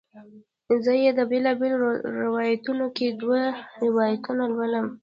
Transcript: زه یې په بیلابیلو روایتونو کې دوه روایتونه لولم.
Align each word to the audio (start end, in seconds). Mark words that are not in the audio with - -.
زه 0.83 0.91
یې 1.03 1.11
په 1.17 1.23
بیلابیلو 1.31 1.89
روایتونو 2.21 2.85
کې 2.95 3.07
دوه 3.21 3.41
روایتونه 3.83 4.43
لولم. 4.53 4.87